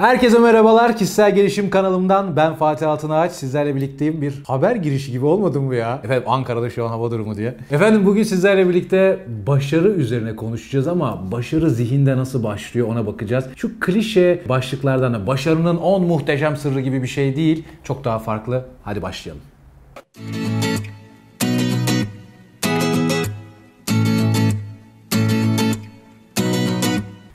Herkese 0.00 0.38
merhabalar. 0.38 0.96
Kişisel 0.96 1.34
gelişim 1.34 1.70
kanalımdan 1.70 2.36
ben 2.36 2.54
Fatih 2.54 2.88
Altınağaç. 2.88 3.32
Sizlerle 3.32 3.76
birlikteyim. 3.76 4.22
Bir 4.22 4.34
haber 4.46 4.76
girişi 4.76 5.12
gibi 5.12 5.26
olmadı 5.26 5.60
mı 5.60 5.74
ya? 5.74 6.00
Efendim 6.04 6.22
Ankara'da 6.26 6.70
şu 6.70 6.84
an 6.84 6.88
hava 6.88 7.10
durumu 7.10 7.36
diye. 7.36 7.56
Efendim 7.70 8.06
bugün 8.06 8.22
sizlerle 8.22 8.68
birlikte 8.68 9.26
başarı 9.46 9.88
üzerine 9.88 10.36
konuşacağız 10.36 10.88
ama 10.88 11.32
başarı 11.32 11.70
zihinde 11.70 12.16
nasıl 12.16 12.42
başlıyor 12.42 12.88
ona 12.88 13.06
bakacağız. 13.06 13.44
Şu 13.56 13.80
klişe 13.80 14.42
başlıklardan 14.48 15.14
da 15.14 15.26
başarının 15.26 15.76
10 15.76 16.02
muhteşem 16.02 16.56
sırrı 16.56 16.80
gibi 16.80 17.02
bir 17.02 17.08
şey 17.08 17.36
değil. 17.36 17.64
Çok 17.84 18.04
daha 18.04 18.18
farklı. 18.18 18.64
Hadi 18.82 19.02
başlayalım. 19.02 19.42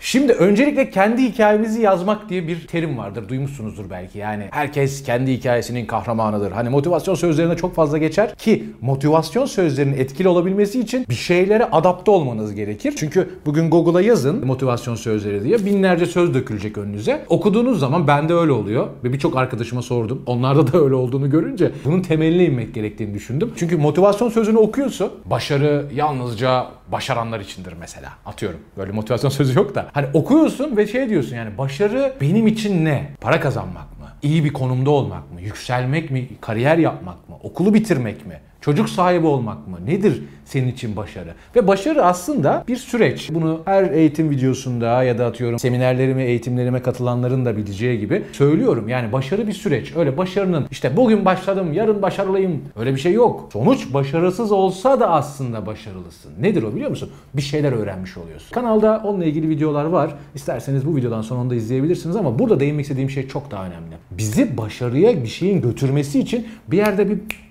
Şimdi 0.05 0.33
öncelikle 0.33 0.89
kendi 0.89 1.23
hikayemizi 1.23 1.81
yazmak 1.81 2.29
diye 2.29 2.47
bir 2.47 2.67
terim 2.67 2.97
vardır. 2.97 3.29
Duymuşsunuzdur 3.29 3.89
belki. 3.89 4.19
Yani 4.19 4.47
herkes 4.51 5.03
kendi 5.03 5.33
hikayesinin 5.33 5.85
kahramanıdır. 5.85 6.51
Hani 6.51 6.69
motivasyon 6.69 7.15
sözlerinde 7.15 7.55
çok 7.55 7.75
fazla 7.75 7.97
geçer 7.97 8.35
ki 8.35 8.63
motivasyon 8.81 9.45
sözlerinin 9.45 9.97
etkili 9.97 10.27
olabilmesi 10.27 10.79
için 10.79 11.05
bir 11.09 11.15
şeylere 11.15 11.65
adapte 11.65 12.11
olmanız 12.11 12.55
gerekir. 12.55 12.93
Çünkü 12.97 13.29
bugün 13.45 13.69
Google'a 13.69 14.01
yazın 14.01 14.45
motivasyon 14.45 14.95
sözleri 14.95 15.43
diye 15.43 15.65
binlerce 15.65 16.05
söz 16.05 16.33
dökülecek 16.33 16.77
önünüze. 16.77 17.25
Okuduğunuz 17.29 17.79
zaman 17.79 18.07
bende 18.07 18.33
öyle 18.33 18.51
oluyor 18.51 18.87
ve 19.03 19.13
birçok 19.13 19.37
arkadaşıma 19.37 19.81
sordum. 19.81 20.21
Onlarda 20.25 20.73
da 20.73 20.77
öyle 20.77 20.95
olduğunu 20.95 21.29
görünce 21.29 21.71
bunun 21.85 22.01
temeline 22.01 22.45
inmek 22.45 22.73
gerektiğini 22.73 23.13
düşündüm. 23.13 23.51
Çünkü 23.55 23.77
motivasyon 23.77 24.29
sözünü 24.29 24.57
okuyorsun. 24.57 25.11
Başarı 25.25 25.85
yalnızca 25.93 26.65
başaranlar 26.91 27.39
içindir 27.39 27.73
mesela. 27.79 28.09
Atıyorum. 28.25 28.59
Böyle 28.77 28.91
motivasyon 28.91 29.29
sözü 29.29 29.59
yok 29.59 29.75
da. 29.75 29.87
Hani 29.93 30.07
okuyorsun 30.13 30.77
ve 30.77 30.87
şey 30.87 31.09
diyorsun 31.09 31.35
yani 31.35 31.57
başarı 31.57 32.13
benim 32.21 32.47
için 32.47 32.85
ne? 32.85 33.11
Para 33.21 33.39
kazanmak 33.39 33.99
mı? 33.99 34.05
İyi 34.21 34.43
bir 34.43 34.53
konumda 34.53 34.89
olmak 34.89 35.31
mı? 35.33 35.41
Yükselmek 35.41 36.11
mi? 36.11 36.27
Kariyer 36.41 36.77
yapmak 36.77 37.29
mı? 37.29 37.35
Okulu 37.43 37.73
bitirmek 37.73 38.25
mi? 38.25 38.39
Çocuk 38.65 38.89
sahibi 38.89 39.27
olmak 39.27 39.67
mı? 39.67 39.77
Nedir 39.85 40.23
senin 40.45 40.67
için 40.67 40.95
başarı? 40.95 41.33
Ve 41.55 41.67
başarı 41.67 42.05
aslında 42.05 42.63
bir 42.67 42.75
süreç. 42.75 43.29
Bunu 43.33 43.61
her 43.65 43.91
eğitim 43.91 44.29
videosunda 44.29 45.03
ya 45.03 45.17
da 45.17 45.25
atıyorum 45.25 45.59
seminerlerime, 45.59 46.23
eğitimlerime 46.25 46.81
katılanların 46.81 47.45
da 47.45 47.57
bileceği 47.57 47.99
gibi 47.99 48.23
söylüyorum. 48.31 48.89
Yani 48.89 49.11
başarı 49.11 49.47
bir 49.47 49.53
süreç. 49.53 49.95
Öyle 49.95 50.17
başarının 50.17 50.67
işte 50.71 50.97
bugün 50.97 51.25
başladım, 51.25 51.73
yarın 51.73 52.01
başarılıyım. 52.01 52.61
Öyle 52.75 52.95
bir 52.95 52.99
şey 52.99 53.13
yok. 53.13 53.49
Sonuç 53.53 53.93
başarısız 53.93 54.51
olsa 54.51 54.99
da 54.99 55.09
aslında 55.09 55.65
başarılısın. 55.65 56.31
Nedir 56.39 56.63
o 56.63 56.75
biliyor 56.75 56.89
musun? 56.89 57.09
Bir 57.33 57.41
şeyler 57.41 57.71
öğrenmiş 57.71 58.17
oluyorsun. 58.17 58.53
Kanalda 58.53 59.01
onunla 59.05 59.25
ilgili 59.25 59.49
videolar 59.49 59.85
var. 59.85 60.15
İsterseniz 60.35 60.85
bu 60.85 60.95
videodan 60.95 61.21
sonra 61.21 61.41
onu 61.41 61.49
da 61.49 61.55
izleyebilirsiniz 61.55 62.15
ama 62.15 62.39
burada 62.39 62.59
değinmek 62.59 62.83
istediğim 62.83 63.09
şey 63.09 63.27
çok 63.27 63.51
daha 63.51 63.65
önemli. 63.65 63.95
Bizi 64.11 64.57
başarıya 64.57 65.23
bir 65.23 65.27
şeyin 65.27 65.61
götürmesi 65.61 66.19
için 66.19 66.47
bir 66.67 66.77
yerde 66.77 67.09
bir 67.09 67.44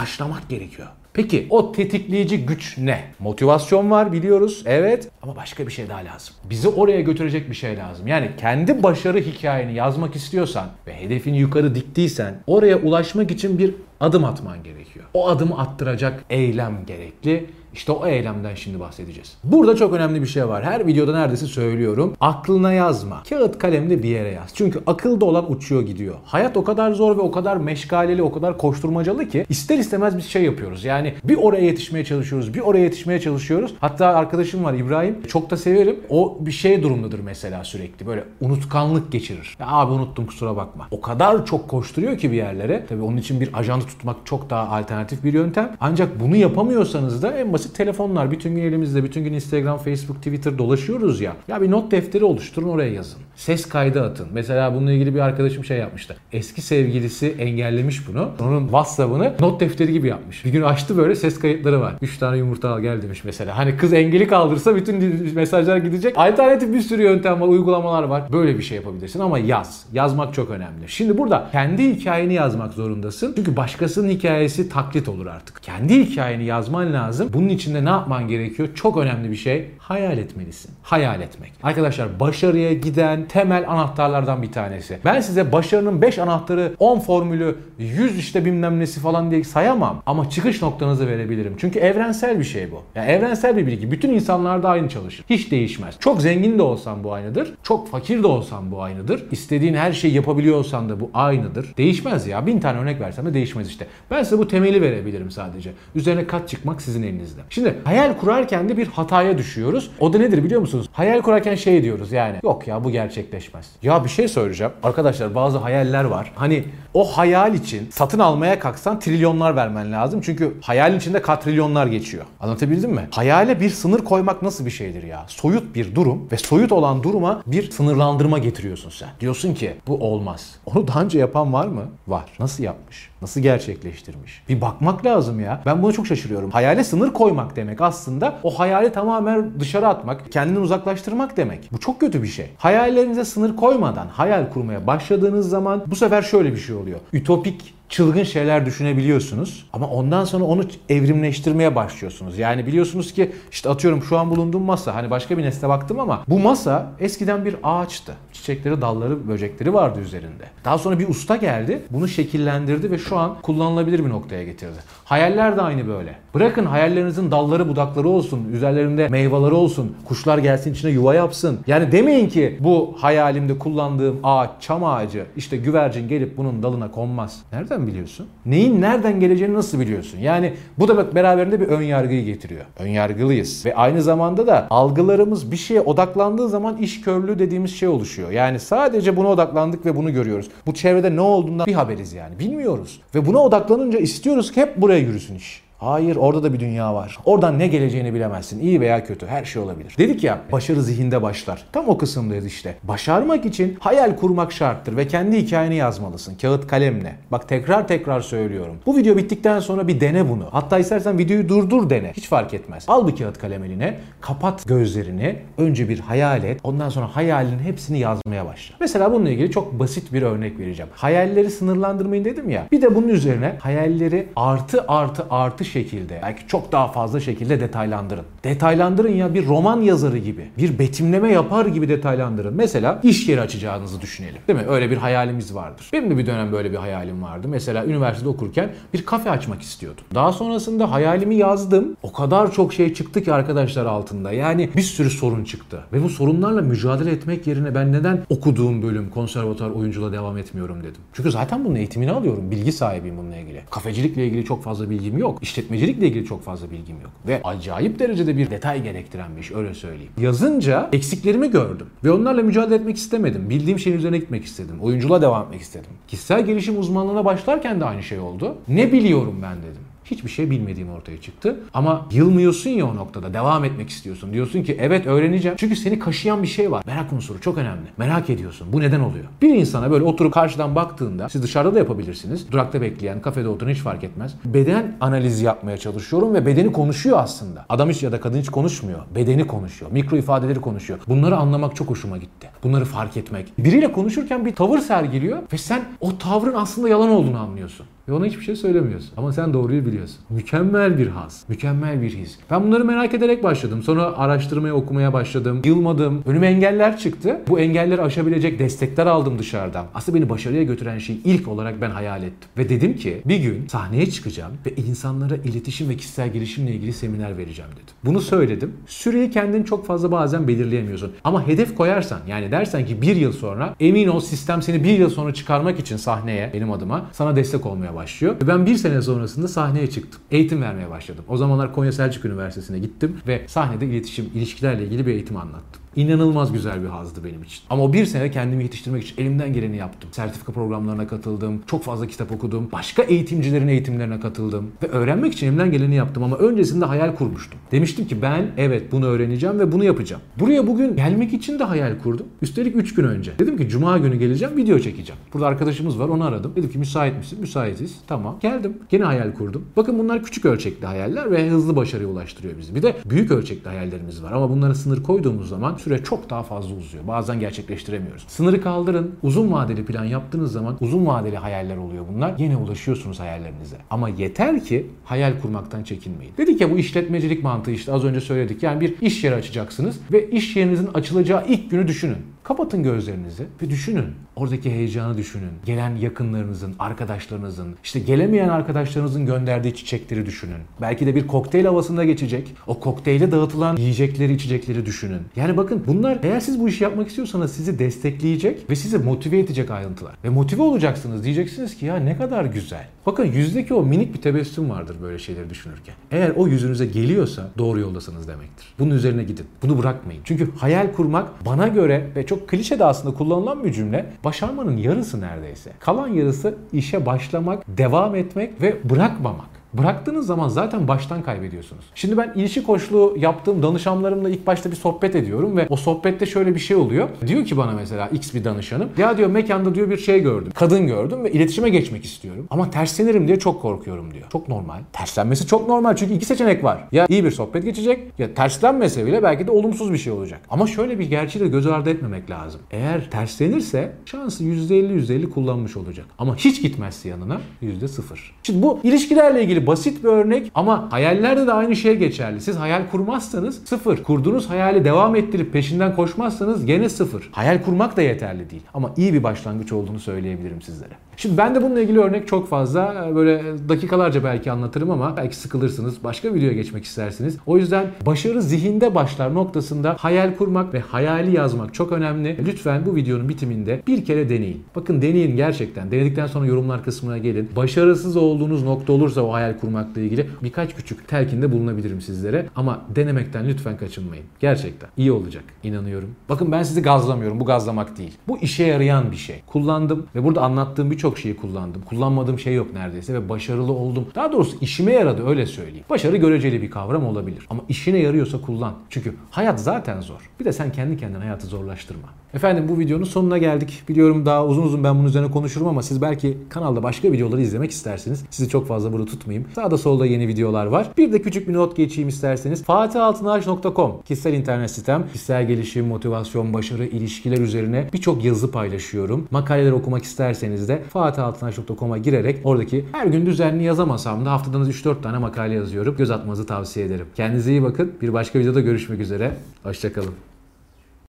başlamak 0.00 0.48
gerekiyor. 0.48 0.88
Peki 1.14 1.46
o 1.50 1.72
tetikleyici 1.72 2.46
güç 2.46 2.78
ne? 2.78 3.04
Motivasyon 3.18 3.90
var 3.90 4.12
biliyoruz. 4.12 4.62
Evet 4.66 5.08
ama 5.22 5.36
başka 5.36 5.66
bir 5.66 5.72
şey 5.72 5.88
daha 5.88 5.98
lazım. 5.98 6.34
Bizi 6.50 6.68
oraya 6.68 7.00
götürecek 7.00 7.50
bir 7.50 7.54
şey 7.54 7.76
lazım. 7.76 8.06
Yani 8.06 8.30
kendi 8.36 8.82
başarı 8.82 9.18
hikayeni 9.18 9.74
yazmak 9.74 10.16
istiyorsan 10.16 10.66
ve 10.86 10.94
hedefini 10.94 11.38
yukarı 11.38 11.74
diktiysen 11.74 12.34
oraya 12.46 12.76
ulaşmak 12.76 13.30
için 13.30 13.58
bir 13.58 13.74
adım 14.00 14.24
atman 14.24 14.62
gerekiyor. 14.62 15.04
O 15.14 15.28
adımı 15.28 15.58
attıracak 15.58 16.24
eylem 16.30 16.86
gerekli. 16.86 17.50
İşte 17.74 17.92
o 17.92 18.06
eylemden 18.06 18.54
şimdi 18.54 18.80
bahsedeceğiz. 18.80 19.36
Burada 19.44 19.76
çok 19.76 19.94
önemli 19.94 20.22
bir 20.22 20.26
şey 20.26 20.48
var. 20.48 20.64
Her 20.64 20.86
videoda 20.86 21.12
neredeyse 21.12 21.46
söylüyorum. 21.46 22.16
Aklına 22.20 22.72
yazma. 22.72 23.22
Kağıt 23.28 23.58
kalemle 23.58 24.02
bir 24.02 24.08
yere 24.08 24.30
yaz. 24.30 24.50
Çünkü 24.54 24.80
akılda 24.86 25.24
olan 25.24 25.52
uçuyor 25.52 25.82
gidiyor. 25.82 26.14
Hayat 26.24 26.56
o 26.56 26.64
kadar 26.64 26.92
zor 26.92 27.16
ve 27.16 27.20
o 27.20 27.30
kadar 27.30 27.56
meşgaleli, 27.56 28.22
o 28.22 28.32
kadar 28.32 28.58
koşturmacalı 28.58 29.28
ki 29.28 29.46
ister 29.48 29.78
istemez 29.78 30.16
bir 30.16 30.22
şey 30.22 30.42
yapıyoruz. 30.42 30.84
Yani 30.84 31.14
bir 31.24 31.36
oraya 31.36 31.64
yetişmeye 31.64 32.04
çalışıyoruz, 32.04 32.54
bir 32.54 32.60
oraya 32.60 32.82
yetişmeye 32.84 33.20
çalışıyoruz. 33.20 33.74
Hatta 33.80 34.06
arkadaşım 34.06 34.64
var 34.64 34.74
İbrahim. 34.74 35.22
Çok 35.28 35.50
da 35.50 35.56
severim. 35.56 36.00
O 36.08 36.38
bir 36.40 36.52
şey 36.52 36.82
durumdadır 36.82 37.20
mesela 37.20 37.64
sürekli. 37.64 38.06
Böyle 38.06 38.24
unutkanlık 38.40 39.12
geçirir. 39.12 39.56
Ya 39.60 39.66
abi 39.68 39.92
unuttum 39.92 40.26
kusura 40.26 40.56
bakma. 40.56 40.86
O 40.90 41.00
kadar 41.00 41.46
çok 41.46 41.68
koşturuyor 41.68 42.18
ki 42.18 42.32
bir 42.32 42.36
yerlere. 42.36 42.86
Tabii 42.88 43.02
onun 43.02 43.16
için 43.16 43.40
bir 43.40 43.50
ajanda 43.58 43.84
tutmak 43.84 44.16
çok 44.24 44.50
daha 44.50 44.76
alternatif 44.76 45.24
bir 45.24 45.32
yöntem. 45.32 45.76
Ancak 45.80 46.20
bunu 46.20 46.36
yapamıyorsanız 46.36 47.22
da 47.22 47.32
en 47.32 47.52
basit 47.52 47.61
basit 47.62 47.76
telefonlar. 47.76 48.30
Bütün 48.30 48.54
gün 48.54 48.62
elimizde, 48.62 49.04
bütün 49.04 49.24
gün 49.24 49.32
Instagram, 49.32 49.78
Facebook, 49.78 50.16
Twitter 50.16 50.58
dolaşıyoruz 50.58 51.20
ya. 51.20 51.36
Ya 51.48 51.62
bir 51.62 51.70
not 51.70 51.90
defteri 51.90 52.24
oluşturun 52.24 52.68
oraya 52.68 52.92
yazın. 52.92 53.18
Ses 53.36 53.68
kaydı 53.68 54.02
atın. 54.02 54.26
Mesela 54.32 54.74
bununla 54.74 54.92
ilgili 54.92 55.14
bir 55.14 55.20
arkadaşım 55.20 55.64
şey 55.64 55.78
yapmıştı. 55.78 56.16
Eski 56.32 56.62
sevgilisi 56.62 57.34
engellemiş 57.38 58.08
bunu. 58.08 58.28
Onun 58.40 58.62
WhatsApp'ını 58.62 59.32
not 59.40 59.60
defteri 59.60 59.92
gibi 59.92 60.08
yapmış. 60.08 60.44
Bir 60.44 60.50
gün 60.50 60.62
açtı 60.62 60.96
böyle 60.96 61.14
ses 61.14 61.38
kayıtları 61.38 61.80
var. 61.80 61.94
3 62.02 62.18
tane 62.18 62.36
yumurta 62.38 62.70
al 62.70 62.80
gel 62.80 63.02
demiş 63.02 63.24
mesela. 63.24 63.58
Hani 63.58 63.76
kız 63.76 63.92
engeli 63.92 64.26
kaldırsa 64.26 64.76
bütün 64.76 65.32
mesajlar 65.34 65.76
gidecek. 65.76 66.18
Alternatif 66.18 66.74
bir 66.74 66.80
sürü 66.80 67.02
yöntem 67.02 67.40
var, 67.40 67.48
uygulamalar 67.48 68.02
var. 68.02 68.22
Böyle 68.32 68.58
bir 68.58 68.62
şey 68.62 68.76
yapabilirsin 68.76 69.20
ama 69.20 69.38
yaz. 69.38 69.86
Yazmak 69.92 70.34
çok 70.34 70.50
önemli. 70.50 70.88
Şimdi 70.88 71.18
burada 71.18 71.48
kendi 71.52 71.94
hikayeni 71.96 72.34
yazmak 72.34 72.72
zorundasın. 72.72 73.32
Çünkü 73.36 73.56
başkasının 73.56 74.08
hikayesi 74.08 74.68
taklit 74.68 75.08
olur 75.08 75.26
artık. 75.26 75.62
Kendi 75.62 76.06
hikayeni 76.06 76.44
yazman 76.44 76.92
lazım. 76.92 77.30
Bunun 77.32 77.48
içinde 77.52 77.84
ne 77.84 77.88
yapman 77.88 78.28
gerekiyor? 78.28 78.68
Çok 78.74 78.96
önemli 78.96 79.30
bir 79.30 79.36
şey. 79.36 79.70
Hayal 79.92 80.18
etmelisin. 80.18 80.70
Hayal 80.82 81.20
etmek. 81.20 81.52
Arkadaşlar 81.62 82.20
başarıya 82.20 82.72
giden 82.72 83.28
temel 83.28 83.70
anahtarlardan 83.70 84.42
bir 84.42 84.52
tanesi. 84.52 84.98
Ben 85.04 85.20
size 85.20 85.52
başarının 85.52 86.02
5 86.02 86.18
anahtarı, 86.18 86.74
10 86.78 86.98
formülü, 87.00 87.56
100 87.78 88.18
işte 88.18 88.44
bilmem 88.44 88.80
nesi 88.80 89.00
falan 89.00 89.30
diye 89.30 89.44
sayamam. 89.44 90.02
Ama 90.06 90.30
çıkış 90.30 90.62
noktanızı 90.62 91.08
verebilirim. 91.08 91.54
Çünkü 91.58 91.78
evrensel 91.78 92.38
bir 92.38 92.44
şey 92.44 92.70
bu. 92.72 92.82
Yani 92.94 93.10
evrensel 93.10 93.56
bir 93.56 93.66
bilgi. 93.66 93.90
Bütün 93.90 94.10
insanlar 94.10 94.62
da 94.62 94.68
aynı 94.68 94.88
çalışır. 94.88 95.24
Hiç 95.30 95.50
değişmez. 95.50 95.94
Çok 96.00 96.22
zengin 96.22 96.58
de 96.58 96.62
olsan 96.62 97.04
bu 97.04 97.12
aynıdır. 97.12 97.54
Çok 97.62 97.90
fakir 97.90 98.22
de 98.22 98.26
olsan 98.26 98.70
bu 98.72 98.82
aynıdır. 98.82 99.24
İstediğin 99.30 99.74
her 99.74 99.92
şeyi 99.92 100.14
yapabiliyorsan 100.14 100.88
da 100.88 101.00
bu 101.00 101.10
aynıdır. 101.14 101.76
Değişmez 101.76 102.26
ya. 102.26 102.46
Bin 102.46 102.60
tane 102.60 102.78
örnek 102.78 103.00
versem 103.00 103.26
de 103.26 103.34
değişmez 103.34 103.68
işte. 103.68 103.86
Ben 104.10 104.22
size 104.22 104.38
bu 104.38 104.48
temeli 104.48 104.82
verebilirim 104.82 105.30
sadece. 105.30 105.72
Üzerine 105.94 106.26
kat 106.26 106.48
çıkmak 106.48 106.82
sizin 106.82 107.02
elinizde. 107.02 107.40
Şimdi 107.50 107.74
hayal 107.84 108.16
kurarken 108.16 108.68
de 108.68 108.76
bir 108.76 108.86
hataya 108.86 109.38
düşüyoruz. 109.38 109.81
O 110.00 110.12
da 110.12 110.18
nedir 110.18 110.44
biliyor 110.44 110.60
musunuz? 110.60 110.86
Hayal 110.92 111.22
kurarken 111.22 111.54
şey 111.54 111.82
diyoruz 111.82 112.12
yani. 112.12 112.36
Yok 112.44 112.68
ya 112.68 112.84
bu 112.84 112.90
gerçekleşmez. 112.90 113.70
Ya 113.82 114.04
bir 114.04 114.08
şey 114.08 114.28
söyleyeceğim. 114.28 114.72
Arkadaşlar 114.82 115.34
bazı 115.34 115.58
hayaller 115.58 116.04
var. 116.04 116.32
Hani 116.34 116.64
o 116.94 117.04
hayal 117.04 117.54
için 117.54 117.88
satın 117.90 118.18
almaya 118.18 118.58
kalksan 118.58 119.00
trilyonlar 119.00 119.56
vermen 119.56 119.92
lazım. 119.92 120.20
Çünkü 120.20 120.54
hayalin 120.60 120.98
içinde 120.98 121.22
katrilyonlar 121.22 121.86
geçiyor. 121.86 122.24
Anlatabildim 122.40 122.90
mi? 122.90 123.08
Hayale 123.10 123.60
bir 123.60 123.70
sınır 123.70 123.98
koymak 124.04 124.42
nasıl 124.42 124.66
bir 124.66 124.70
şeydir 124.70 125.02
ya? 125.02 125.24
Soyut 125.28 125.74
bir 125.74 125.94
durum 125.94 126.28
ve 126.32 126.36
soyut 126.36 126.72
olan 126.72 127.02
duruma 127.02 127.42
bir 127.46 127.70
sınırlandırma 127.70 128.38
getiriyorsun 128.38 128.90
sen. 128.90 129.08
Diyorsun 129.20 129.54
ki 129.54 129.74
bu 129.86 129.94
olmaz. 129.96 130.54
Onu 130.66 130.88
daha 130.88 131.02
önce 131.02 131.18
yapan 131.18 131.52
var 131.52 131.66
mı? 131.66 131.82
Var. 132.08 132.24
Nasıl 132.38 132.64
yapmış? 132.64 133.10
Nasıl 133.22 133.40
gerçekleştirmiş? 133.40 134.42
Bir 134.48 134.60
bakmak 134.60 135.06
lazım 135.06 135.40
ya. 135.40 135.60
Ben 135.66 135.82
buna 135.82 135.92
çok 135.92 136.06
şaşırıyorum. 136.06 136.50
Hayale 136.50 136.84
sınır 136.84 137.12
koymak 137.12 137.56
demek 137.56 137.80
aslında 137.80 138.34
o 138.42 138.58
hayali 138.58 138.92
tamamen 138.92 139.60
dışarı 139.62 139.88
atmak, 139.88 140.32
kendinden 140.32 140.60
uzaklaştırmak 140.60 141.36
demek. 141.36 141.72
Bu 141.72 141.80
çok 141.80 142.00
kötü 142.00 142.22
bir 142.22 142.28
şey. 142.28 142.46
Hayallerinize 142.58 143.24
sınır 143.24 143.56
koymadan 143.56 144.06
hayal 144.06 144.50
kurmaya 144.50 144.86
başladığınız 144.86 145.48
zaman 145.48 145.82
bu 145.86 145.96
sefer 145.96 146.22
şöyle 146.22 146.52
bir 146.52 146.60
şey 146.60 146.76
oluyor. 146.76 146.98
Ütopik 147.12 147.74
çılgın 147.88 148.22
şeyler 148.22 148.66
düşünebiliyorsunuz. 148.66 149.66
Ama 149.72 149.86
ondan 149.86 150.24
sonra 150.24 150.44
onu 150.44 150.64
evrimleştirmeye 150.88 151.74
başlıyorsunuz. 151.74 152.38
Yani 152.38 152.66
biliyorsunuz 152.66 153.12
ki 153.12 153.32
işte 153.50 153.68
atıyorum 153.68 154.02
şu 154.02 154.18
an 154.18 154.30
bulunduğum 154.30 154.62
masa 154.62 154.94
hani 154.94 155.10
başka 155.10 155.38
bir 155.38 155.42
nesne 155.42 155.68
baktım 155.68 156.00
ama 156.00 156.24
bu 156.28 156.38
masa 156.38 156.92
eskiden 157.00 157.44
bir 157.44 157.56
ağaçtı. 157.62 158.12
Çiçekleri, 158.42 158.80
dalları, 158.80 159.28
böcekleri 159.28 159.74
vardı 159.74 160.00
üzerinde. 160.00 160.44
Daha 160.64 160.78
sonra 160.78 160.98
bir 160.98 161.08
usta 161.08 161.36
geldi, 161.36 161.82
bunu 161.90 162.08
şekillendirdi 162.08 162.90
ve 162.90 162.98
şu 162.98 163.16
an 163.16 163.36
kullanılabilir 163.42 164.04
bir 164.04 164.10
noktaya 164.10 164.44
getirdi. 164.44 164.78
Hayaller 165.04 165.56
de 165.56 165.62
aynı 165.62 165.88
böyle. 165.88 166.14
Bırakın 166.34 166.66
hayallerinizin 166.66 167.30
dalları, 167.30 167.68
budakları 167.68 168.08
olsun, 168.08 168.48
üzerlerinde 168.52 169.08
meyveleri 169.08 169.54
olsun, 169.54 169.96
kuşlar 170.04 170.38
gelsin 170.38 170.72
içine 170.72 170.90
yuva 170.90 171.14
yapsın. 171.14 171.60
Yani 171.66 171.92
demeyin 171.92 172.28
ki 172.28 172.58
bu 172.60 172.96
hayalimde 172.98 173.58
kullandığım 173.58 174.20
ağaç, 174.22 174.50
çam 174.60 174.84
ağacı, 174.84 175.26
işte 175.36 175.56
güvercin 175.56 176.08
gelip 176.08 176.36
bunun 176.36 176.62
dalına 176.62 176.90
konmaz. 176.90 177.42
Nereden 177.52 177.86
biliyorsun? 177.86 178.26
Neyin 178.46 178.80
nereden 178.80 179.20
geleceğini 179.20 179.54
nasıl 179.54 179.80
biliyorsun? 179.80 180.18
Yani 180.18 180.52
bu 180.78 180.88
da 180.88 181.14
beraberinde 181.14 181.60
bir 181.60 181.66
ön 181.66 181.82
yargıyı 181.82 182.24
getiriyor. 182.24 182.64
Ön 182.78 182.88
yargılıyız 182.88 183.66
ve 183.66 183.74
aynı 183.74 184.02
zamanda 184.02 184.46
da 184.46 184.66
algılarımız 184.70 185.52
bir 185.52 185.56
şeye 185.56 185.80
odaklandığı 185.80 186.48
zaman 186.48 186.76
iş 186.76 187.00
körlüğü 187.00 187.38
dediğimiz 187.38 187.76
şey 187.76 187.88
oluşuyor. 187.88 188.31
Yani 188.32 188.60
sadece 188.60 189.16
buna 189.16 189.28
odaklandık 189.28 189.86
ve 189.86 189.96
bunu 189.96 190.12
görüyoruz. 190.12 190.48
Bu 190.66 190.74
çevrede 190.74 191.16
ne 191.16 191.20
olduğundan 191.20 191.66
bir 191.66 191.74
haberiz 191.74 192.12
yani. 192.12 192.38
Bilmiyoruz. 192.38 193.00
Ve 193.14 193.26
buna 193.26 193.38
odaklanınca 193.38 193.98
istiyoruz 193.98 194.52
ki 194.52 194.60
hep 194.60 194.76
buraya 194.76 194.98
yürüsün 194.98 195.34
iş. 195.34 195.62
Hayır 195.82 196.16
orada 196.16 196.42
da 196.42 196.52
bir 196.52 196.60
dünya 196.60 196.94
var. 196.94 197.18
Oradan 197.24 197.58
ne 197.58 197.66
geleceğini 197.66 198.14
bilemezsin. 198.14 198.60
İyi 198.60 198.80
veya 198.80 199.04
kötü 199.04 199.26
her 199.26 199.44
şey 199.44 199.62
olabilir. 199.62 199.94
Dedik 199.98 200.24
ya 200.24 200.40
başarı 200.52 200.82
zihinde 200.82 201.22
başlar. 201.22 201.64
Tam 201.72 201.88
o 201.88 201.98
kısımdayız 201.98 202.46
işte. 202.46 202.74
Başarmak 202.82 203.44
için 203.44 203.76
hayal 203.80 204.16
kurmak 204.16 204.52
şarttır 204.52 204.96
ve 204.96 205.06
kendi 205.08 205.36
hikayeni 205.38 205.74
yazmalısın. 205.74 206.34
Kağıt 206.34 206.66
kalemle. 206.66 207.16
Bak 207.30 207.48
tekrar 207.48 207.88
tekrar 207.88 208.20
söylüyorum. 208.20 208.76
Bu 208.86 208.96
video 208.96 209.16
bittikten 209.16 209.60
sonra 209.60 209.88
bir 209.88 210.00
dene 210.00 210.28
bunu. 210.28 210.48
Hatta 210.50 210.78
istersen 210.78 211.18
videoyu 211.18 211.48
durdur 211.48 211.90
dene. 211.90 212.12
Hiç 212.16 212.28
fark 212.28 212.54
etmez. 212.54 212.84
Al 212.88 213.08
bir 213.08 213.16
kağıt 213.16 213.38
kalem 213.38 213.64
eline. 213.64 213.98
Kapat 214.20 214.68
gözlerini. 214.68 215.36
Önce 215.58 215.88
bir 215.88 216.00
hayal 216.00 216.44
et. 216.44 216.60
Ondan 216.64 216.88
sonra 216.88 217.16
hayalin 217.16 217.58
hepsini 217.58 217.98
yazmaya 217.98 218.46
başla. 218.46 218.76
Mesela 218.80 219.12
bununla 219.12 219.30
ilgili 219.30 219.50
çok 219.50 219.78
basit 219.78 220.12
bir 220.12 220.22
örnek 220.22 220.58
vereceğim. 220.58 220.90
Hayalleri 220.94 221.50
sınırlandırmayın 221.50 222.24
dedim 222.24 222.50
ya. 222.50 222.66
Bir 222.72 222.82
de 222.82 222.94
bunun 222.94 223.08
üzerine 223.08 223.56
hayalleri 223.60 224.28
artı 224.36 224.84
artı 224.88 225.26
artı 225.30 225.71
şekilde 225.72 226.20
belki 226.22 226.46
çok 226.46 226.72
daha 226.72 226.88
fazla 226.88 227.20
şekilde 227.20 227.60
detaylandırın. 227.60 228.24
Detaylandırın 228.44 229.12
ya 229.12 229.34
bir 229.34 229.46
roman 229.46 229.80
yazarı 229.80 230.18
gibi. 230.18 230.50
Bir 230.58 230.78
betimleme 230.78 231.32
yapar 231.32 231.66
gibi 231.66 231.88
detaylandırın. 231.88 232.54
Mesela 232.54 233.00
iş 233.02 233.28
yeri 233.28 233.40
açacağınızı 233.40 234.00
düşünelim. 234.00 234.38
Değil 234.48 234.58
mi? 234.58 234.64
Öyle 234.68 234.90
bir 234.90 234.96
hayalimiz 234.96 235.54
vardır. 235.54 235.90
Benim 235.92 236.10
de 236.10 236.18
bir 236.18 236.26
dönem 236.26 236.52
böyle 236.52 236.72
bir 236.72 236.76
hayalim 236.76 237.22
vardı. 237.22 237.48
Mesela 237.48 237.84
üniversitede 237.86 238.28
okurken 238.28 238.70
bir 238.94 239.06
kafe 239.06 239.30
açmak 239.30 239.62
istiyordum. 239.62 240.04
Daha 240.14 240.32
sonrasında 240.32 240.92
hayalimi 240.92 241.34
yazdım. 241.34 241.96
O 242.02 242.12
kadar 242.12 242.52
çok 242.52 242.72
şey 242.74 242.94
çıktı 242.94 243.22
ki 243.22 243.32
arkadaşlar 243.32 243.86
altında. 243.86 244.32
Yani 244.32 244.70
bir 244.76 244.82
sürü 244.82 245.10
sorun 245.10 245.44
çıktı. 245.44 245.84
Ve 245.92 246.02
bu 246.02 246.08
sorunlarla 246.08 246.62
mücadele 246.62 247.10
etmek 247.10 247.46
yerine 247.46 247.74
ben 247.74 247.92
neden 247.92 248.22
okuduğum 248.28 248.82
bölüm 248.82 249.10
konservatuar 249.10 249.70
oyunculuğa 249.70 250.12
devam 250.12 250.38
etmiyorum 250.38 250.80
dedim. 250.80 251.00
Çünkü 251.12 251.30
zaten 251.30 251.64
bunun 251.64 251.74
eğitimini 251.74 252.12
alıyorum. 252.12 252.50
Bilgi 252.50 252.72
sahibiyim 252.72 253.16
bununla 253.16 253.36
ilgili. 253.36 253.62
Kafecilikle 253.70 254.26
ilgili 254.26 254.44
çok 254.44 254.64
fazla 254.64 254.90
bilgim 254.90 255.18
yok. 255.18 255.38
İşletmecilikle 255.62 256.06
ilgili 256.06 256.24
çok 256.24 256.42
fazla 256.42 256.70
bilgim 256.70 256.96
yok. 257.00 257.10
Ve 257.26 257.40
acayip 257.44 257.98
derecede 257.98 258.36
bir 258.36 258.50
detay 258.50 258.82
gerektiren 258.82 259.36
bir 259.36 259.40
iş 259.40 259.52
öyle 259.52 259.74
söyleyeyim. 259.74 260.12
Yazınca 260.20 260.88
eksiklerimi 260.92 261.50
gördüm. 261.50 261.86
Ve 262.04 262.12
onlarla 262.12 262.42
mücadele 262.42 262.74
etmek 262.74 262.96
istemedim. 262.96 263.50
Bildiğim 263.50 263.78
şeyin 263.78 263.96
üzerine 263.96 264.18
gitmek 264.18 264.44
istedim. 264.44 264.76
Oyunculuğa 264.80 265.22
devam 265.22 265.42
etmek 265.42 265.60
istedim. 265.60 265.90
Kişisel 266.08 266.46
gelişim 266.46 266.78
uzmanlığına 266.78 267.24
başlarken 267.24 267.80
de 267.80 267.84
aynı 267.84 268.02
şey 268.02 268.18
oldu. 268.18 268.54
Ne 268.68 268.92
biliyorum 268.92 269.38
ben 269.42 269.56
dedim 269.58 269.81
hiçbir 270.12 270.30
şey 270.30 270.50
bilmediğim 270.50 270.90
ortaya 270.90 271.20
çıktı. 271.20 271.56
Ama 271.74 272.06
yılmıyorsun 272.12 272.70
ya 272.70 272.86
o 272.86 272.96
noktada. 272.96 273.34
Devam 273.34 273.64
etmek 273.64 273.90
istiyorsun. 273.90 274.32
Diyorsun 274.32 274.62
ki 274.62 274.76
evet 274.80 275.06
öğreneceğim. 275.06 275.56
Çünkü 275.56 275.76
seni 275.76 275.98
kaşıyan 275.98 276.42
bir 276.42 276.48
şey 276.48 276.70
var. 276.70 276.84
Merak 276.86 277.12
unsuru 277.12 277.40
çok 277.40 277.58
önemli. 277.58 277.86
Merak 277.96 278.30
ediyorsun. 278.30 278.68
Bu 278.72 278.80
neden 278.80 279.00
oluyor? 279.00 279.24
Bir 279.42 279.54
insana 279.54 279.90
böyle 279.90 280.04
oturup 280.04 280.34
karşıdan 280.34 280.74
baktığında 280.74 281.28
siz 281.28 281.42
dışarıda 281.42 281.74
da 281.74 281.78
yapabilirsiniz. 281.78 282.52
Durakta 282.52 282.80
bekleyen, 282.80 283.20
kafede 283.20 283.48
oturan 283.48 283.70
hiç 283.70 283.78
fark 283.78 284.04
etmez. 284.04 284.34
Beden 284.44 284.96
analizi 285.00 285.44
yapmaya 285.44 285.76
çalışıyorum 285.76 286.34
ve 286.34 286.46
bedeni 286.46 286.72
konuşuyor 286.72 287.18
aslında. 287.18 287.66
Adam 287.68 287.90
hiç 287.90 288.02
ya 288.02 288.12
da 288.12 288.20
kadın 288.20 288.38
hiç 288.38 288.48
konuşmuyor. 288.48 288.98
Bedeni 289.14 289.46
konuşuyor. 289.46 289.92
Mikro 289.92 290.16
ifadeleri 290.16 290.60
konuşuyor. 290.60 290.98
Bunları 291.08 291.36
anlamak 291.36 291.76
çok 291.76 291.90
hoşuma 291.90 292.18
gitti. 292.18 292.48
Bunları 292.62 292.84
fark 292.84 293.16
etmek. 293.16 293.52
Biriyle 293.58 293.92
konuşurken 293.92 294.46
bir 294.46 294.54
tavır 294.54 294.78
sergiliyor 294.78 295.38
ve 295.52 295.58
sen 295.58 295.84
o 296.00 296.18
tavrın 296.18 296.54
aslında 296.54 296.88
yalan 296.88 297.08
olduğunu 297.08 297.38
anlıyorsun. 297.38 297.86
Ve 298.08 298.12
ona 298.12 298.26
hiçbir 298.26 298.44
şey 298.44 298.56
söylemiyorsun. 298.56 299.10
Ama 299.16 299.32
sen 299.32 299.52
doğruyu 299.52 299.86
biliyorsun. 299.86 300.01
Mükemmel 300.30 300.98
bir 300.98 301.06
haz. 301.06 301.44
Mükemmel 301.48 302.02
bir 302.02 302.10
his. 302.10 302.38
Ben 302.50 302.62
bunları 302.62 302.84
merak 302.84 303.14
ederek 303.14 303.42
başladım. 303.42 303.82
Sonra 303.82 304.18
araştırmaya, 304.18 304.74
okumaya 304.74 305.12
başladım. 305.12 305.62
Yılmadım. 305.64 306.22
Önüme 306.26 306.46
engeller 306.46 306.98
çıktı. 306.98 307.40
Bu 307.48 307.60
engelleri 307.60 308.02
aşabilecek 308.02 308.58
destekler 308.58 309.06
aldım 309.06 309.38
dışarıdan. 309.38 309.86
Aslında 309.94 310.18
beni 310.18 310.28
başarıya 310.28 310.62
götüren 310.62 310.98
şey 310.98 311.20
ilk 311.24 311.48
olarak 311.48 311.80
ben 311.80 311.90
hayal 311.90 312.22
ettim. 312.22 312.50
Ve 312.58 312.68
dedim 312.68 312.96
ki 312.96 313.22
bir 313.24 313.36
gün 313.36 313.66
sahneye 313.66 314.10
çıkacağım 314.10 314.52
ve 314.66 314.74
insanlara 314.74 315.36
iletişim 315.36 315.88
ve 315.88 315.96
kişisel 315.96 316.32
gelişimle 316.32 316.72
ilgili 316.72 316.92
seminer 316.92 317.38
vereceğim 317.38 317.70
dedim. 317.72 317.94
Bunu 318.04 318.20
söyledim. 318.20 318.72
Süreyi 318.86 319.30
kendin 319.30 319.62
çok 319.62 319.86
fazla 319.86 320.12
bazen 320.12 320.48
belirleyemiyorsun. 320.48 321.12
Ama 321.24 321.46
hedef 321.46 321.74
koyarsan 321.74 322.20
yani 322.28 322.50
dersen 322.50 322.86
ki 322.86 323.02
bir 323.02 323.16
yıl 323.16 323.32
sonra 323.32 323.74
emin 323.80 324.08
ol 324.08 324.20
sistem 324.20 324.62
seni 324.62 324.84
bir 324.84 324.98
yıl 324.98 325.10
sonra 325.10 325.34
çıkarmak 325.34 325.78
için 325.78 325.96
sahneye 325.96 326.50
benim 326.54 326.72
adıma 326.72 327.06
sana 327.12 327.36
destek 327.36 327.66
olmaya 327.66 327.94
başlıyor. 327.94 328.36
Ve 328.42 328.46
ben 328.46 328.66
bir 328.66 328.76
sene 328.76 329.02
sonrasında 329.02 329.48
sahneye 329.48 329.81
çıktım. 329.90 330.20
Eğitim 330.30 330.62
vermeye 330.62 330.90
başladım. 330.90 331.24
O 331.28 331.36
zamanlar 331.36 331.72
Konya 331.74 331.92
Selçuk 331.92 332.24
Üniversitesi'ne 332.24 332.78
gittim 332.78 333.16
ve 333.26 333.44
sahnede 333.46 333.86
iletişim, 333.86 334.30
ilişkilerle 334.34 334.84
ilgili 334.84 335.06
bir 335.06 335.12
eğitim 335.12 335.36
anlattım. 335.36 335.81
İnanılmaz 335.96 336.52
güzel 336.52 336.82
bir 336.82 336.88
hazdı 336.88 337.24
benim 337.24 337.42
için. 337.42 337.62
Ama 337.70 337.82
o 337.82 337.92
bir 337.92 338.06
sene 338.06 338.30
kendimi 338.30 338.62
yetiştirmek 338.62 339.04
için 339.04 339.22
elimden 339.22 339.52
geleni 339.52 339.76
yaptım. 339.76 340.10
Sertifika 340.12 340.52
programlarına 340.52 341.06
katıldım. 341.06 341.62
Çok 341.66 341.82
fazla 341.84 342.06
kitap 342.06 342.32
okudum. 342.32 342.68
Başka 342.72 343.02
eğitimcilerin 343.02 343.68
eğitimlerine 343.68 344.20
katıldım. 344.20 344.70
Ve 344.82 344.86
öğrenmek 344.86 345.32
için 345.32 345.46
elimden 345.46 345.70
geleni 345.70 345.94
yaptım 345.94 346.22
ama 346.22 346.36
öncesinde 346.36 346.84
hayal 346.84 347.14
kurmuştum. 347.14 347.60
Demiştim 347.72 348.06
ki 348.06 348.22
ben 348.22 348.46
evet 348.56 348.92
bunu 348.92 349.06
öğreneceğim 349.06 349.58
ve 349.58 349.72
bunu 349.72 349.84
yapacağım. 349.84 350.22
Buraya 350.40 350.66
bugün 350.66 350.96
gelmek 350.96 351.32
için 351.32 351.58
de 351.58 351.64
hayal 351.64 351.98
kurdum. 351.98 352.26
Üstelik 352.42 352.76
3 352.76 352.94
gün 352.94 353.04
önce. 353.04 353.38
Dedim 353.38 353.56
ki 353.56 353.68
cuma 353.68 353.98
günü 353.98 354.16
geleceğim 354.16 354.56
video 354.56 354.78
çekeceğim. 354.78 355.20
Burada 355.34 355.46
arkadaşımız 355.46 355.98
var 355.98 356.08
onu 356.08 356.24
aradım. 356.24 356.52
Dedim 356.56 356.70
ki 356.70 356.78
müsait 356.78 357.18
misin? 357.18 357.40
Müsaitiz. 357.40 357.96
Tamam. 358.06 358.38
Geldim. 358.40 358.78
Gene 358.88 359.04
hayal 359.04 359.34
kurdum. 359.34 359.64
Bakın 359.76 359.98
bunlar 359.98 360.22
küçük 360.22 360.44
ölçekli 360.44 360.86
hayaller 360.86 361.30
ve 361.30 361.50
hızlı 361.50 361.76
başarıya 361.76 362.08
ulaştırıyor 362.08 362.58
bizi. 362.58 362.74
Bir 362.74 362.82
de 362.82 362.96
büyük 363.10 363.30
ölçekli 363.30 363.68
hayallerimiz 363.68 364.22
var 364.22 364.32
ama 364.32 364.50
bunlara 364.50 364.74
sınır 364.74 365.02
koyduğumuz 365.02 365.48
zaman 365.48 365.76
süre 365.82 366.04
çok 366.04 366.30
daha 366.30 366.42
fazla 366.42 366.74
uzuyor. 366.74 367.06
Bazen 367.08 367.40
gerçekleştiremiyoruz. 367.40 368.24
Sınırı 368.28 368.60
kaldırın. 368.60 369.14
Uzun 369.22 369.52
vadeli 369.52 369.84
plan 369.84 370.04
yaptığınız 370.04 370.52
zaman 370.52 370.76
uzun 370.80 371.06
vadeli 371.06 371.36
hayaller 371.36 371.76
oluyor 371.76 372.04
bunlar. 372.14 372.34
Yine 372.38 372.56
ulaşıyorsunuz 372.56 373.20
hayallerinize. 373.20 373.76
Ama 373.90 374.08
yeter 374.08 374.64
ki 374.64 374.86
hayal 375.04 375.40
kurmaktan 375.40 375.82
çekinmeyin. 375.82 376.32
Dedik 376.38 376.60
ya 376.60 376.70
bu 376.70 376.78
işletmecilik 376.78 377.42
mantığı 377.42 377.70
işte 377.70 377.92
az 377.92 378.04
önce 378.04 378.20
söyledik. 378.20 378.62
Yani 378.62 378.80
bir 378.80 379.00
iş 379.00 379.24
yeri 379.24 379.34
açacaksınız 379.34 380.00
ve 380.12 380.30
iş 380.30 380.56
yerinizin 380.56 380.86
açılacağı 380.94 381.46
ilk 381.48 381.70
günü 381.70 381.88
düşünün. 381.88 382.18
Kapatın 382.44 382.82
gözlerinizi 382.82 383.46
ve 383.62 383.70
düşünün. 383.70 384.04
Oradaki 384.36 384.70
heyecanı 384.70 385.18
düşünün. 385.18 385.50
Gelen 385.64 385.96
yakınlarınızın, 385.96 386.74
arkadaşlarınızın, 386.78 387.74
işte 387.84 388.00
gelemeyen 388.00 388.48
arkadaşlarınızın 388.48 389.26
gönderdiği 389.26 389.74
çiçekleri 389.74 390.26
düşünün. 390.26 390.58
Belki 390.80 391.06
de 391.06 391.14
bir 391.14 391.26
kokteyl 391.26 391.64
havasında 391.64 392.04
geçecek. 392.04 392.54
O 392.66 392.80
kokteyle 392.80 393.32
dağıtılan 393.32 393.76
yiyecekleri, 393.76 394.32
içecekleri 394.32 394.86
düşünün. 394.86 395.20
Yani 395.36 395.56
bakın 395.56 395.84
bunlar 395.86 396.18
eğer 396.22 396.40
siz 396.40 396.60
bu 396.60 396.68
işi 396.68 396.84
yapmak 396.84 397.08
istiyorsanız 397.08 397.52
sizi 397.52 397.78
destekleyecek 397.78 398.70
ve 398.70 398.76
sizi 398.76 398.98
motive 398.98 399.38
edecek 399.38 399.70
ayrıntılar. 399.70 400.14
Ve 400.24 400.28
motive 400.28 400.62
olacaksınız. 400.62 401.24
Diyeceksiniz 401.24 401.76
ki 401.76 401.86
ya 401.86 401.96
ne 401.96 402.16
kadar 402.16 402.44
güzel. 402.44 402.86
Bakın 403.06 403.24
yüzdeki 403.24 403.74
o 403.74 403.82
minik 403.82 404.14
bir 404.14 404.22
tebessüm 404.22 404.70
vardır 404.70 404.96
böyle 405.02 405.18
şeyleri 405.18 405.50
düşünürken. 405.50 405.94
Eğer 406.10 406.30
o 406.30 406.48
yüzünüze 406.48 406.86
geliyorsa 406.86 407.50
doğru 407.58 407.80
yoldasınız 407.80 408.28
demektir. 408.28 408.66
Bunun 408.78 408.94
üzerine 408.94 409.24
gidin. 409.24 409.46
Bunu 409.62 409.78
bırakmayın. 409.78 410.20
Çünkü 410.24 410.50
hayal 410.56 410.92
kurmak 410.92 411.46
bana 411.46 411.68
göre 411.68 412.06
ve 412.16 412.26
çok 412.26 412.31
klişe 412.36 412.78
de 412.78 412.84
aslında 412.84 413.16
kullanılan 413.16 413.64
bir 413.64 413.72
cümle 413.72 414.06
başarmanın 414.24 414.76
yarısı 414.76 415.20
neredeyse. 415.20 415.70
Kalan 415.80 416.08
yarısı 416.08 416.54
işe 416.72 417.06
başlamak, 417.06 417.64
devam 417.68 418.14
etmek 418.14 418.62
ve 418.62 418.90
bırakmamak. 418.90 419.51
Bıraktığınız 419.74 420.26
zaman 420.26 420.48
zaten 420.48 420.88
baştan 420.88 421.22
kaybediyorsunuz. 421.22 421.84
Şimdi 421.94 422.16
ben 422.16 422.32
ilişki 422.36 422.62
koçluğu 422.62 423.14
yaptığım 423.18 423.62
danışanlarımla 423.62 424.28
ilk 424.28 424.46
başta 424.46 424.70
bir 424.70 424.76
sohbet 424.76 425.16
ediyorum 425.16 425.56
ve 425.56 425.66
o 425.70 425.76
sohbette 425.76 426.26
şöyle 426.26 426.54
bir 426.54 426.60
şey 426.60 426.76
oluyor. 426.76 427.08
Diyor 427.26 427.44
ki 427.44 427.56
bana 427.56 427.72
mesela 427.72 428.08
X 428.08 428.34
bir 428.34 428.44
danışanım. 428.44 428.88
Ya 428.98 429.18
diyor 429.18 429.30
mekanda 429.30 429.74
diyor 429.74 429.90
bir 429.90 429.96
şey 429.96 430.20
gördüm. 430.22 430.52
Kadın 430.54 430.86
gördüm 430.86 431.24
ve 431.24 431.32
iletişime 431.32 431.68
geçmek 431.68 432.04
istiyorum. 432.04 432.46
Ama 432.50 432.70
terslenirim 432.70 433.28
diye 433.28 433.38
çok 433.38 433.62
korkuyorum 433.62 434.14
diyor. 434.14 434.26
Çok 434.32 434.48
normal. 434.48 434.78
Terslenmesi 434.92 435.46
çok 435.46 435.68
normal 435.68 435.96
çünkü 435.96 436.14
iki 436.14 436.26
seçenek 436.26 436.64
var. 436.64 436.78
Ya 436.92 437.06
iyi 437.08 437.24
bir 437.24 437.30
sohbet 437.30 437.64
geçecek 437.64 438.00
ya 438.18 438.34
terslenmese 438.34 439.06
bile 439.06 439.22
belki 439.22 439.46
de 439.46 439.50
olumsuz 439.50 439.92
bir 439.92 439.98
şey 439.98 440.12
olacak. 440.12 440.40
Ama 440.50 440.66
şöyle 440.66 440.98
bir 440.98 441.10
gerçeği 441.10 441.44
de 441.44 441.48
göz 441.48 441.66
ardı 441.66 441.90
etmemek 441.90 442.30
lazım. 442.30 442.60
Eğer 442.70 443.10
terslenirse 443.10 443.92
şansı 444.06 444.44
%50 444.44 444.92
%50 444.92 445.30
kullanmış 445.30 445.76
olacak. 445.76 446.06
Ama 446.18 446.36
hiç 446.36 446.62
gitmezse 446.62 447.08
yanına 447.08 447.40
%0. 447.62 448.00
Şimdi 448.42 448.62
bu 448.62 448.80
ilişkilerle 448.82 449.42
ilgili 449.42 449.61
basit 449.66 450.04
bir 450.04 450.08
örnek 450.08 450.50
ama 450.54 450.88
hayallerde 450.92 451.46
de 451.46 451.52
aynı 451.52 451.76
şey 451.76 451.96
geçerli. 451.96 452.40
Siz 452.40 452.56
hayal 452.56 452.82
kurmazsanız 452.90 453.62
sıfır. 453.64 454.02
Kurduğunuz 454.02 454.50
hayali 454.50 454.84
devam 454.84 455.16
ettirip 455.16 455.52
peşinden 455.52 455.96
koşmazsanız 455.96 456.66
gene 456.66 456.88
sıfır. 456.88 457.28
Hayal 457.32 457.62
kurmak 457.62 457.96
da 457.96 458.02
yeterli 458.02 458.50
değil. 458.50 458.62
Ama 458.74 458.92
iyi 458.96 459.14
bir 459.14 459.22
başlangıç 459.22 459.72
olduğunu 459.72 459.98
söyleyebilirim 459.98 460.62
sizlere. 460.62 460.92
Şimdi 461.16 461.38
ben 461.38 461.54
de 461.54 461.62
bununla 461.62 461.80
ilgili 461.80 461.98
örnek 462.00 462.28
çok 462.28 462.48
fazla 462.48 463.10
böyle 463.14 463.42
dakikalarca 463.68 464.24
belki 464.24 464.50
anlatırım 464.52 464.90
ama 464.90 465.16
belki 465.16 465.36
sıkılırsınız. 465.36 466.04
Başka 466.04 466.34
videoya 466.34 466.52
geçmek 466.52 466.84
istersiniz. 466.84 467.36
O 467.46 467.56
yüzden 467.58 467.86
başarı 468.06 468.42
zihinde 468.42 468.94
başlar 468.94 469.34
noktasında 469.34 469.96
hayal 469.98 470.34
kurmak 470.36 470.74
ve 470.74 470.80
hayali 470.80 471.36
yazmak 471.36 471.74
çok 471.74 471.92
önemli. 471.92 472.36
Lütfen 472.46 472.86
bu 472.86 472.96
videonun 472.96 473.28
bitiminde 473.28 473.82
bir 473.86 474.04
kere 474.04 474.28
deneyin. 474.28 474.64
Bakın 474.76 475.02
deneyin 475.02 475.36
gerçekten. 475.36 475.90
Denedikten 475.90 476.26
sonra 476.26 476.46
yorumlar 476.46 476.84
kısmına 476.84 477.18
gelin. 477.18 477.50
Başarısız 477.56 478.16
olduğunuz 478.16 478.62
nokta 478.62 478.92
olursa 478.92 479.22
o 479.22 479.32
hayal 479.32 479.51
hayal 479.52 479.60
kurmakla 479.60 480.00
ilgili 480.00 480.26
birkaç 480.42 480.74
küçük 480.74 481.08
telkinde 481.08 481.52
bulunabilirim 481.52 482.00
sizlere. 482.00 482.46
Ama 482.56 482.80
denemekten 482.96 483.48
lütfen 483.48 483.76
kaçınmayın. 483.76 484.24
Gerçekten 484.40 484.88
iyi 484.96 485.12
olacak. 485.12 485.44
inanıyorum. 485.62 486.10
Bakın 486.28 486.52
ben 486.52 486.62
sizi 486.62 486.82
gazlamıyorum. 486.82 487.40
Bu 487.40 487.44
gazlamak 487.44 487.98
değil. 487.98 488.18
Bu 488.28 488.38
işe 488.38 488.64
yarayan 488.64 489.10
bir 489.10 489.16
şey. 489.16 489.42
Kullandım 489.46 490.06
ve 490.14 490.24
burada 490.24 490.40
anlattığım 490.42 490.90
birçok 490.90 491.18
şeyi 491.18 491.36
kullandım. 491.36 491.82
Kullanmadığım 491.82 492.38
şey 492.38 492.54
yok 492.54 492.74
neredeyse 492.74 493.14
ve 493.14 493.28
başarılı 493.28 493.72
oldum. 493.72 494.06
Daha 494.14 494.32
doğrusu 494.32 494.56
işime 494.60 494.92
yaradı 494.92 495.26
öyle 495.26 495.46
söyleyeyim. 495.46 495.84
Başarı 495.90 496.16
göreceli 496.16 496.62
bir 496.62 496.70
kavram 496.70 497.06
olabilir. 497.06 497.46
Ama 497.50 497.62
işine 497.68 497.98
yarıyorsa 497.98 498.40
kullan. 498.40 498.74
Çünkü 498.90 499.14
hayat 499.30 499.60
zaten 499.60 500.00
zor. 500.00 500.30
Bir 500.40 500.44
de 500.44 500.52
sen 500.52 500.72
kendi 500.72 500.96
kendine 500.96 501.18
hayatı 501.18 501.46
zorlaştırma. 501.46 502.08
Efendim 502.34 502.68
bu 502.68 502.78
videonun 502.78 503.04
sonuna 503.04 503.38
geldik. 503.38 503.82
Biliyorum 503.88 504.26
daha 504.26 504.46
uzun 504.46 504.62
uzun 504.62 504.84
ben 504.84 504.94
bunun 504.98 505.08
üzerine 505.08 505.30
konuşurum 505.30 505.68
ama 505.68 505.82
siz 505.82 506.02
belki 506.02 506.38
kanalda 506.48 506.82
başka 506.82 507.12
videoları 507.12 507.42
izlemek 507.42 507.70
istersiniz. 507.70 508.24
Sizi 508.30 508.48
çok 508.48 508.66
fazla 508.66 508.92
burada 508.92 509.06
tutmayayım. 509.06 509.41
Sağda 509.54 509.78
solda 509.78 510.06
yeni 510.06 510.28
videolar 510.28 510.66
var. 510.66 510.88
Bir 510.98 511.12
de 511.12 511.22
küçük 511.22 511.48
bir 511.48 511.52
not 511.52 511.76
geçeyim 511.76 512.08
isterseniz. 512.08 512.64
fatihaltınaş.com 512.64 514.02
kişisel 514.02 514.34
internet 514.34 514.70
sitem. 514.70 515.06
Kişisel 515.12 515.46
gelişim, 515.46 515.86
motivasyon, 515.86 516.54
başarı, 516.54 516.86
ilişkiler 516.86 517.38
üzerine 517.38 517.88
birçok 517.92 518.24
yazı 518.24 518.50
paylaşıyorum. 518.50 519.28
Makaleler 519.30 519.72
okumak 519.72 520.04
isterseniz 520.04 520.68
de 520.68 520.82
fatihaltınaş.com'a 520.82 521.98
girerek 521.98 522.40
oradaki 522.44 522.84
her 522.92 523.06
gün 523.06 523.26
düzenli 523.26 523.64
yazamasam 523.64 524.24
da 524.24 524.32
haftadan 524.32 524.70
3-4 524.70 525.02
tane 525.02 525.18
makale 525.18 525.54
yazıyorum. 525.54 525.96
Göz 525.96 526.10
atmanızı 526.10 526.46
tavsiye 526.46 526.86
ederim. 526.86 527.06
Kendinize 527.16 527.50
iyi 527.50 527.62
bakın. 527.62 527.92
Bir 528.02 528.12
başka 528.12 528.38
videoda 528.38 528.60
görüşmek 528.60 529.00
üzere. 529.00 529.32
Hoşçakalın. 529.62 530.31